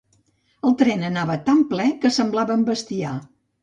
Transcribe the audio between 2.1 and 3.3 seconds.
semblàvem bestiar.